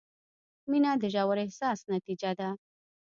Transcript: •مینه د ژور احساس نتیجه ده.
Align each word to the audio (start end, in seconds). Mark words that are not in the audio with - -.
•مینه 0.69 0.91
د 1.01 1.03
ژور 1.13 1.37
احساس 1.45 1.79
نتیجه 1.93 2.31
ده. 2.39 2.49